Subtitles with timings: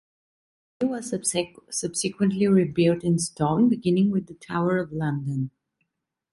[0.81, 1.03] Many were
[1.69, 5.51] subsequently rebuilt in stone, beginning with the Tower of London.